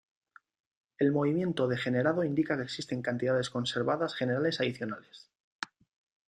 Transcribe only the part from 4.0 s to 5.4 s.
generales adicionales.